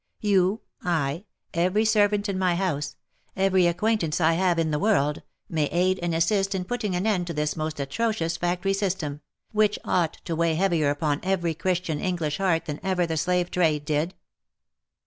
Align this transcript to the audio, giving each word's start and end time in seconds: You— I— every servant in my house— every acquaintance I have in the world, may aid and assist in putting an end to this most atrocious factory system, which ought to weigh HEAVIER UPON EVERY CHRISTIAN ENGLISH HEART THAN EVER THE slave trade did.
You— 0.21 0.61
I— 1.03 1.25
every 1.53 1.85
servant 1.85 2.27
in 2.27 2.39
my 2.39 2.55
house— 2.55 2.95
every 3.45 3.67
acquaintance 3.67 4.19
I 4.19 4.33
have 4.33 4.57
in 4.57 4.71
the 4.71 4.79
world, 4.79 5.21
may 5.47 5.65
aid 5.67 5.99
and 6.01 6.15
assist 6.15 6.55
in 6.55 6.63
putting 6.65 6.95
an 6.95 7.05
end 7.05 7.27
to 7.27 7.35
this 7.35 7.55
most 7.55 7.79
atrocious 7.79 8.35
factory 8.35 8.73
system, 8.73 9.21
which 9.51 9.77
ought 9.85 10.13
to 10.25 10.35
weigh 10.35 10.55
HEAVIER 10.55 10.89
UPON 10.89 11.19
EVERY 11.21 11.53
CHRISTIAN 11.53 11.99
ENGLISH 11.99 12.37
HEART 12.39 12.65
THAN 12.65 12.79
EVER 12.81 13.05
THE 13.05 13.15
slave 13.15 13.51
trade 13.51 13.85
did. 13.85 14.15